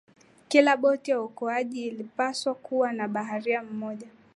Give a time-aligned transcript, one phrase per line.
[0.47, 4.07] kila boti ya uokoaji ilipaswa kuwa na baharia mmoja